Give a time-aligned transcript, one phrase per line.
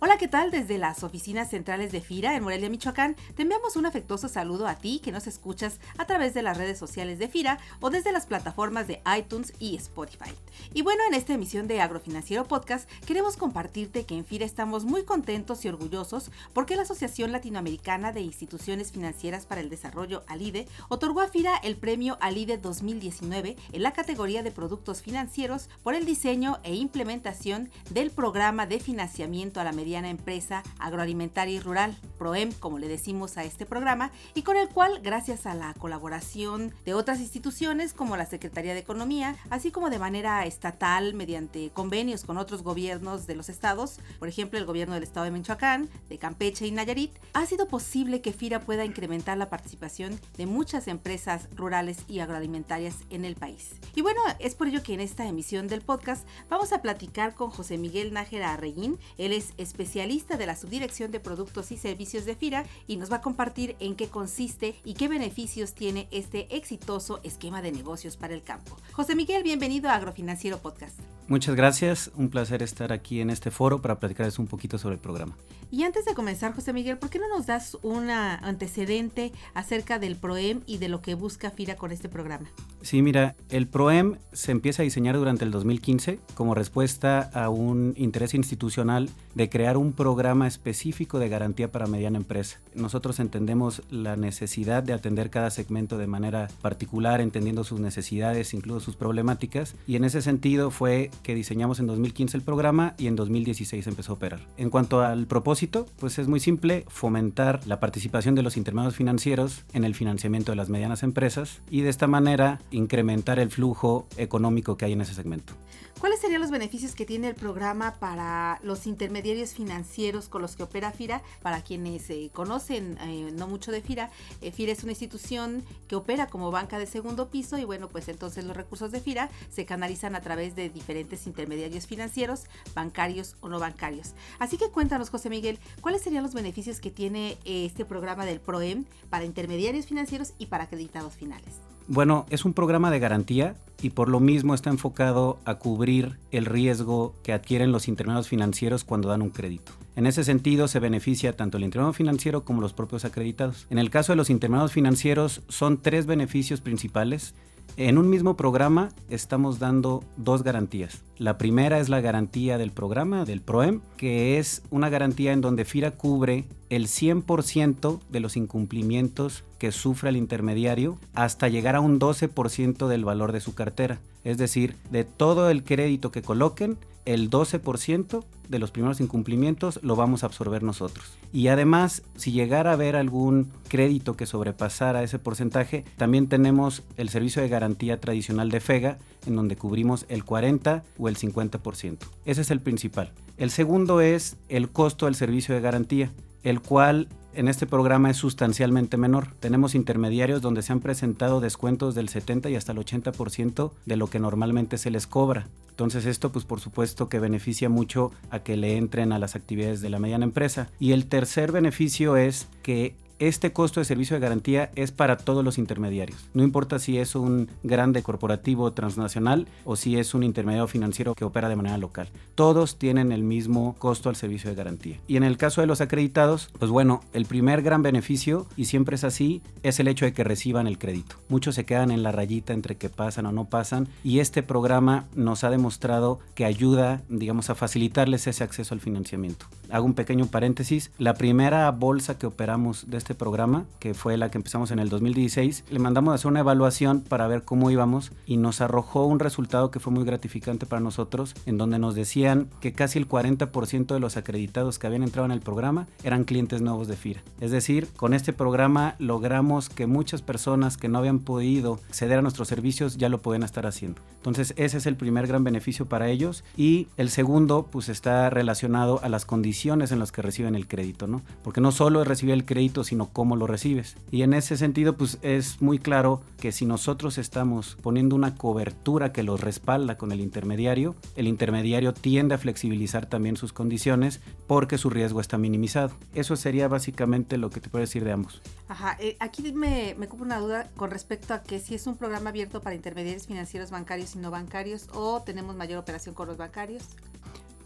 [0.00, 0.52] Hola, ¿qué tal?
[0.52, 4.76] Desde las oficinas centrales de FIRA en Morelia, Michoacán, te enviamos un afectuoso saludo a
[4.76, 8.24] ti que nos escuchas a través de las redes sociales de FIRA o desde las
[8.24, 10.30] plataformas de iTunes y Spotify.
[10.72, 15.02] Y bueno, en esta emisión de Agrofinanciero Podcast queremos compartirte que en FIRA estamos muy
[15.02, 21.22] contentos y orgullosos porque la Asociación Latinoamericana de Instituciones Financieras para el Desarrollo, ALIDE, otorgó
[21.22, 26.60] a FIRA el premio ALIDE 2019 en la categoría de productos financieros por el diseño
[26.62, 32.88] e implementación del programa de financiamiento a la empresa agroalimentaria y rural, PROEM, como le
[32.88, 37.92] decimos a este programa, y con el cual, gracias a la colaboración de otras instituciones
[37.92, 43.26] como la Secretaría de Economía, así como de manera estatal mediante convenios con otros gobiernos
[43.26, 47.12] de los estados, por ejemplo el gobierno del estado de Michoacán, de Campeche y Nayarit,
[47.32, 52.96] ha sido posible que FIRA pueda incrementar la participación de muchas empresas rurales y agroalimentarias
[53.10, 53.70] en el país.
[53.94, 57.50] Y bueno, es por ello que en esta emisión del podcast vamos a platicar con
[57.50, 62.34] José Miguel Nájera Arreguín, él es especialista de la Subdirección de Productos y Servicios de
[62.34, 67.20] FIRA y nos va a compartir en qué consiste y qué beneficios tiene este exitoso
[67.22, 68.76] esquema de negocios para el campo.
[68.92, 70.98] José Miguel, bienvenido a Agrofinanciero Podcast.
[71.28, 75.00] Muchas gracias, un placer estar aquí en este foro para platicarles un poquito sobre el
[75.00, 75.36] programa.
[75.70, 80.16] Y antes de comenzar, José Miguel, ¿por qué no nos das un antecedente acerca del
[80.16, 82.46] PROEM y de lo que busca FIRA con este programa?
[82.80, 87.92] Sí, mira, el PROEM se empieza a diseñar durante el 2015 como respuesta a un
[87.98, 92.60] interés institucional de crear un programa específico de garantía para mediana empresa.
[92.74, 98.80] Nosotros entendemos la necesidad de atender cada segmento de manera particular, entendiendo sus necesidades, incluso
[98.80, 103.16] sus problemáticas, y en ese sentido fue que diseñamos en 2015 el programa y en
[103.16, 104.40] 2016 empezó a operar.
[104.56, 109.64] En cuanto al propósito, pues es muy simple, fomentar la participación de los intermediarios financieros
[109.72, 114.76] en el financiamiento de las medianas empresas y de esta manera incrementar el flujo económico
[114.76, 115.54] que hay en ese segmento.
[116.00, 120.62] ¿Cuáles serían los beneficios que tiene el programa para los intermediarios financieros con los que
[120.62, 121.22] opera FIRA?
[121.42, 124.08] Para quienes eh, conocen eh, no mucho de FIRA,
[124.40, 128.06] eh, FIRA es una institución que opera como banca de segundo piso y bueno, pues
[128.06, 132.44] entonces los recursos de FIRA se canalizan a través de diferentes intermediarios financieros,
[132.76, 134.14] bancarios o no bancarios.
[134.38, 138.84] Así que cuéntanos, José Miguel, ¿cuáles serían los beneficios que tiene este programa del PROEM
[139.10, 141.54] para intermediarios financieros y para acreditados finales?
[141.90, 146.44] Bueno, es un programa de garantía y por lo mismo está enfocado a cubrir el
[146.44, 149.72] riesgo que adquieren los intermediarios financieros cuando dan un crédito.
[149.96, 153.66] En ese sentido, se beneficia tanto el intermediario financiero como los propios acreditados.
[153.70, 157.34] En el caso de los intermediarios financieros, son tres beneficios principales.
[157.80, 161.04] En un mismo programa estamos dando dos garantías.
[161.16, 165.64] La primera es la garantía del programa, del PROEM, que es una garantía en donde
[165.64, 172.00] FIRA cubre el 100% de los incumplimientos que sufre el intermediario hasta llegar a un
[172.00, 174.00] 12% del valor de su cartera.
[174.24, 176.78] Es decir, de todo el crédito que coloquen,
[177.08, 181.16] el 12% de los primeros incumplimientos lo vamos a absorber nosotros.
[181.32, 187.08] Y además, si llegara a haber algún crédito que sobrepasara ese porcentaje, también tenemos el
[187.08, 191.96] servicio de garantía tradicional de FEGA, en donde cubrimos el 40 o el 50%.
[192.26, 193.12] Ese es el principal.
[193.38, 198.16] El segundo es el costo del servicio de garantía el cual en este programa es
[198.16, 199.28] sustancialmente menor.
[199.38, 204.08] Tenemos intermediarios donde se han presentado descuentos del 70 y hasta el 80% de lo
[204.08, 205.46] que normalmente se les cobra.
[205.70, 209.80] Entonces esto pues por supuesto que beneficia mucho a que le entren a las actividades
[209.80, 210.68] de la mediana empresa.
[210.80, 215.44] Y el tercer beneficio es que este costo de servicio de garantía es para todos
[215.44, 216.28] los intermediarios.
[216.34, 221.24] No importa si es un grande corporativo transnacional o si es un intermediario financiero que
[221.24, 222.08] opera de manera local.
[222.34, 225.00] Todos tienen el mismo costo al servicio de garantía.
[225.06, 228.96] Y en el caso de los acreditados, pues bueno, el primer gran beneficio, y siempre
[228.96, 231.16] es así, es el hecho de que reciban el crédito.
[231.28, 235.06] Muchos se quedan en la rayita entre que pasan o no pasan y este programa
[235.14, 239.46] nos ha demostrado que ayuda, digamos, a facilitarles ese acceso al financiamiento.
[239.70, 240.90] Hago un pequeño paréntesis.
[240.98, 244.80] La primera bolsa que operamos de este este programa, que fue la que empezamos en
[244.80, 249.06] el 2016, le mandamos a hacer una evaluación para ver cómo íbamos y nos arrojó
[249.06, 253.08] un resultado que fue muy gratificante para nosotros, en donde nos decían que casi el
[253.08, 257.22] 40% de los acreditados que habían entrado en el programa eran clientes nuevos de FIRA.
[257.40, 262.22] Es decir, con este programa logramos que muchas personas que no habían podido acceder a
[262.22, 264.02] nuestros servicios ya lo pueden estar haciendo.
[264.16, 269.00] Entonces, ese es el primer gran beneficio para ellos y el segundo pues está relacionado
[269.02, 271.22] a las condiciones en las que reciben el crédito, ¿no?
[271.42, 273.96] Porque no solo es recibir el crédito, sino sino cómo lo recibes.
[274.10, 279.12] Y en ese sentido, pues es muy claro que si nosotros estamos poniendo una cobertura
[279.12, 284.78] que los respalda con el intermediario, el intermediario tiende a flexibilizar también sus condiciones porque
[284.78, 285.92] su riesgo está minimizado.
[286.12, 288.42] Eso sería básicamente lo que te puedo decir de ambos.
[288.66, 291.96] Ajá, eh, aquí me, me ocupa una duda con respecto a que si es un
[291.96, 296.36] programa abierto para intermediarios financieros bancarios y no bancarios o tenemos mayor operación con los
[296.36, 296.82] bancarios.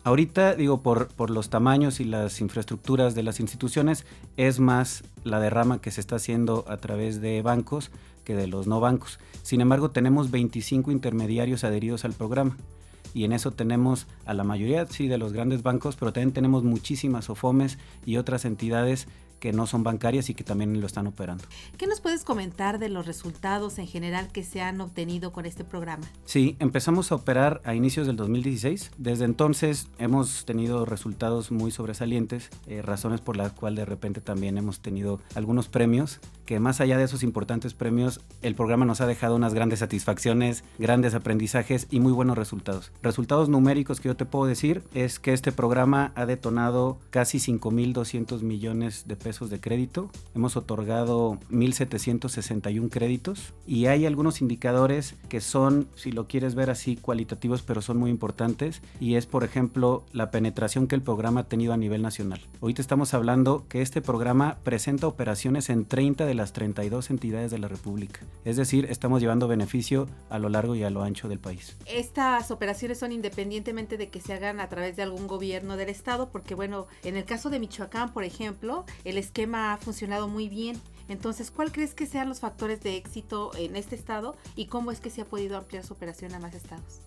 [0.05, 4.05] Ahorita, digo, por, los tamaños y las infraestructuras de las instituciones,
[4.37, 7.93] es más la derrama que se está haciendo a través de bancos
[8.25, 9.21] que de los no bancos.
[9.45, 12.57] Sin embargo, tenemos 25 intermediarios adheridos al programa.
[13.15, 16.65] Y en eso tenemos a la mayoría, sí, de los grandes bancos, pero también tenemos
[16.65, 19.07] muchísimas OFOMES y otras entidades
[19.43, 21.43] que no son bancarias y que también lo están operando.
[21.77, 25.65] ¿Qué nos puedes comentar de los resultados en general que se han obtenido con este
[25.65, 26.05] programa?
[26.27, 28.93] Sí, empezamos a operar a inicios del 2016.
[28.99, 34.59] Desde entonces hemos tenido resultados muy sobresalientes, eh, razones por las cuales de repente también
[34.59, 39.07] hemos tenido algunos premios, que más allá de esos importantes premios, el programa nos ha
[39.07, 42.93] dejado unas grandes satisfacciones, grandes aprendizajes y muy buenos resultados.
[43.03, 48.43] Resultados numéricos que yo te puedo decir es que este programa ha detonado casi 5.200
[48.43, 50.11] millones de pesos de crédito.
[50.35, 56.97] Hemos otorgado 1.761 créditos y hay algunos indicadores que son, si lo quieres ver así,
[56.97, 58.83] cualitativos, pero son muy importantes.
[59.01, 62.41] Y es, por ejemplo, la penetración que el programa ha tenido a nivel nacional.
[62.61, 67.59] Ahorita estamos hablando que este programa presenta operaciones en 30 de las 32 entidades de
[67.59, 68.21] la República.
[68.45, 71.77] Es decir, estamos llevando beneficio a lo largo y a lo ancho del país.
[71.87, 76.29] Estas operaciones son independientemente de que se hagan a través de algún gobierno del estado,
[76.29, 80.81] porque bueno, en el caso de Michoacán, por ejemplo, el esquema ha funcionado muy bien.
[81.09, 85.01] Entonces, ¿cuál crees que sean los factores de éxito en este estado y cómo es
[85.01, 87.01] que se ha podido ampliar su operación a más estados?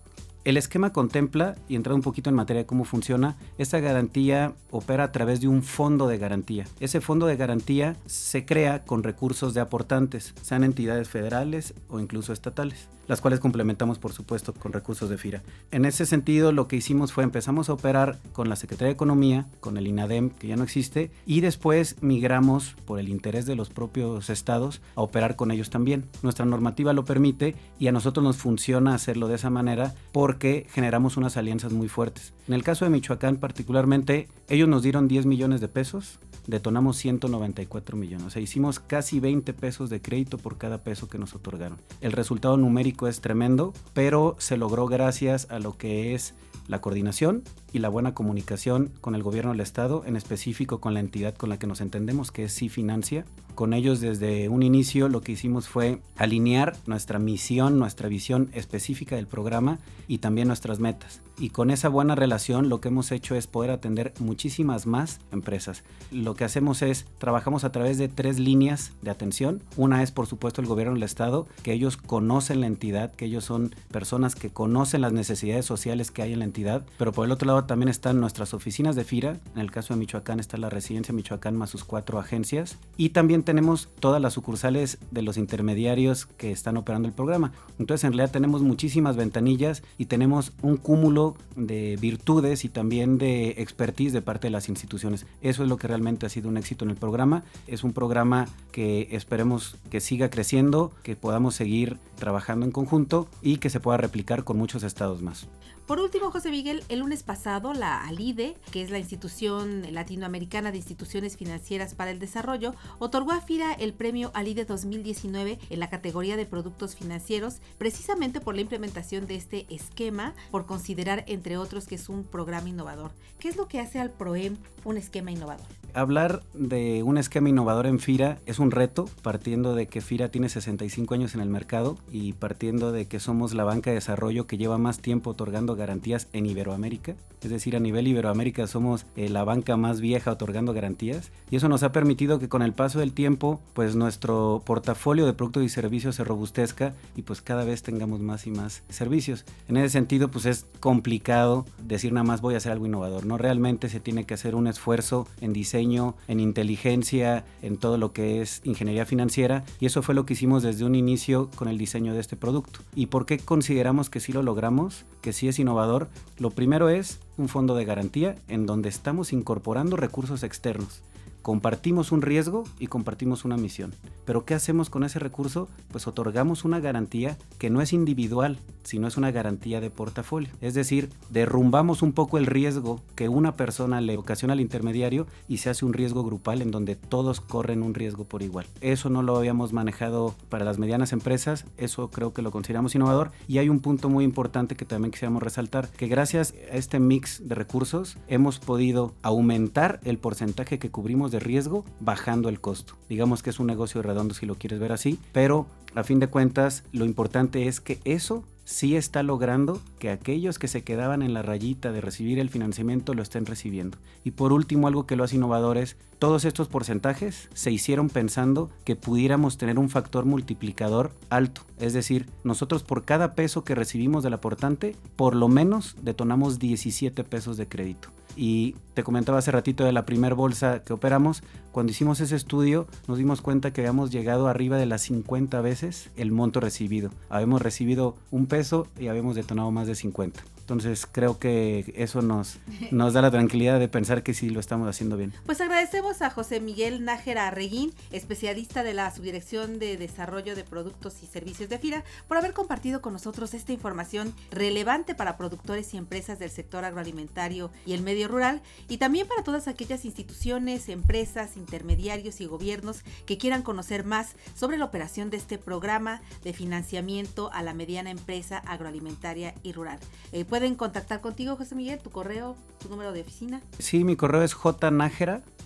[0.46, 5.02] El esquema contempla, y entrando un poquito en materia de cómo funciona, esta garantía opera
[5.02, 6.66] a través de un fondo de garantía.
[6.78, 12.32] Ese fondo de garantía se crea con recursos de aportantes, sean entidades federales o incluso
[12.32, 15.42] estatales las cuales complementamos por supuesto con recursos de FIRA.
[15.70, 19.46] En ese sentido lo que hicimos fue empezamos a operar con la Secretaría de Economía,
[19.60, 23.70] con el INADEM que ya no existe y después migramos por el interés de los
[23.70, 26.04] propios estados a operar con ellos también.
[26.22, 30.35] Nuestra normativa lo permite y a nosotros nos funciona hacerlo de esa manera porque
[30.70, 32.32] generamos unas alianzas muy fuertes.
[32.48, 37.96] En el caso de Michoacán particularmente, ellos nos dieron 10 millones de pesos, detonamos 194
[37.96, 41.78] millones, o sea, hicimos casi 20 pesos de crédito por cada peso que nos otorgaron.
[42.00, 46.34] El resultado numérico es tremendo, pero se logró gracias a lo que es
[46.68, 47.42] la coordinación
[47.76, 51.50] y la buena comunicación con el gobierno del estado, en específico con la entidad con
[51.50, 53.26] la que nos entendemos, que es Sí Financia.
[53.54, 59.16] Con ellos desde un inicio lo que hicimos fue alinear nuestra misión, nuestra visión específica
[59.16, 59.78] del programa
[60.08, 61.20] y también nuestras metas.
[61.38, 65.84] Y con esa buena relación lo que hemos hecho es poder atender muchísimas más empresas.
[66.10, 69.62] Lo que hacemos es, trabajamos a través de tres líneas de atención.
[69.76, 73.44] Una es, por supuesto, el gobierno del Estado, que ellos conocen la entidad, que ellos
[73.44, 76.86] son personas que conocen las necesidades sociales que hay en la entidad.
[76.96, 79.38] Pero por el otro lado también están nuestras oficinas de FIRA.
[79.54, 82.78] En el caso de Michoacán está la residencia Michoacán más sus cuatro agencias.
[82.96, 87.52] Y también tenemos todas las sucursales de los intermediarios que están operando el programa.
[87.78, 93.50] Entonces en realidad tenemos muchísimas ventanillas y tenemos un cúmulo de virtudes y también de
[93.58, 95.26] expertise de parte de las instituciones.
[95.40, 97.44] Eso es lo que realmente ha sido un éxito en el programa.
[97.66, 103.56] Es un programa que esperemos que siga creciendo, que podamos seguir trabajando en conjunto y
[103.58, 105.48] que se pueda replicar con muchos estados más.
[105.86, 110.78] Por último, José Miguel, el lunes pasado la ALIDE, que es la Institución Latinoamericana de
[110.78, 116.36] Instituciones Financieras para el Desarrollo, otorgó a FIRA el premio ALIDE 2019 en la categoría
[116.36, 121.94] de productos financieros, precisamente por la implementación de este esquema, por considerar, entre otros, que
[121.94, 123.12] es un programa innovador.
[123.38, 125.66] ¿Qué es lo que hace al PROEM un esquema innovador?
[125.94, 130.48] Hablar de un esquema innovador en FIRA es un reto, partiendo de que FIRA tiene
[130.48, 134.58] 65 años en el mercado y partiendo de que somos la banca de desarrollo que
[134.58, 137.16] lleva más tiempo otorgando garantías en Iberoamérica.
[137.46, 141.68] Es decir, a nivel Iberoamérica somos eh, la banca más vieja otorgando garantías y eso
[141.68, 145.68] nos ha permitido que con el paso del tiempo pues nuestro portafolio de productos y
[145.68, 149.44] servicios se robustezca y pues cada vez tengamos más y más servicios.
[149.68, 153.38] En ese sentido pues es complicado decir nada más voy a hacer algo innovador, ¿no?
[153.38, 158.42] Realmente se tiene que hacer un esfuerzo en diseño, en inteligencia, en todo lo que
[158.42, 162.12] es ingeniería financiera y eso fue lo que hicimos desde un inicio con el diseño
[162.12, 162.80] de este producto.
[162.96, 165.04] ¿Y por qué consideramos que sí lo logramos?
[165.20, 166.08] Que sí es innovador.
[166.38, 171.02] Lo primero es un fondo de garantía en donde estamos incorporando recursos externos.
[171.46, 173.94] Compartimos un riesgo y compartimos una misión.
[174.24, 175.68] Pero ¿qué hacemos con ese recurso?
[175.92, 180.48] Pues otorgamos una garantía que no es individual, sino es una garantía de portafolio.
[180.60, 185.58] Es decir, derrumbamos un poco el riesgo que una persona le ocasiona al intermediario y
[185.58, 188.66] se hace un riesgo grupal en donde todos corren un riesgo por igual.
[188.80, 193.30] Eso no lo habíamos manejado para las medianas empresas, eso creo que lo consideramos innovador
[193.46, 197.48] y hay un punto muy importante que también quisiéramos resaltar, que gracias a este mix
[197.48, 202.94] de recursos hemos podido aumentar el porcentaje que cubrimos de riesgo bajando el costo.
[203.08, 206.28] Digamos que es un negocio redondo si lo quieres ver así, pero a fin de
[206.28, 211.32] cuentas lo importante es que eso sí está logrando que aquellos que se quedaban en
[211.32, 213.96] la rayita de recibir el financiamiento lo estén recibiendo.
[214.24, 218.68] Y por último, algo que lo hace innovador es, todos estos porcentajes se hicieron pensando
[218.84, 221.62] que pudiéramos tener un factor multiplicador alto.
[221.78, 227.22] Es decir, nosotros por cada peso que recibimos del aportante, por lo menos detonamos 17
[227.22, 228.10] pesos de crédito.
[228.36, 231.42] Y te comentaba hace ratito de la primer bolsa que operamos,
[231.72, 236.10] cuando hicimos ese estudio nos dimos cuenta que habíamos llegado arriba de las 50 veces
[236.16, 237.10] el monto recibido.
[237.30, 238.55] Habíamos recibido un peso
[238.98, 240.42] y habíamos detonado más de 50.
[240.66, 242.58] Entonces creo que eso nos,
[242.90, 245.32] nos da la tranquilidad de pensar que sí lo estamos haciendo bien.
[245.46, 251.22] Pues agradecemos a José Miguel Nájera Arreguín, especialista de la Subdirección de Desarrollo de Productos
[251.22, 255.98] y Servicios de FIRA, por haber compartido con nosotros esta información relevante para productores y
[255.98, 261.56] empresas del sector agroalimentario y el medio rural, y también para todas aquellas instituciones, empresas,
[261.56, 267.52] intermediarios y gobiernos que quieran conocer más sobre la operación de este programa de financiamiento
[267.52, 270.00] a la mediana empresa agroalimentaria y rural.
[270.32, 273.60] Eh, pueden contactar contigo, José Miguel, tu correo, tu número de oficina.
[273.78, 274.54] Sí, mi correo es